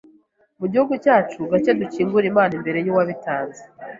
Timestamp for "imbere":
2.59-2.77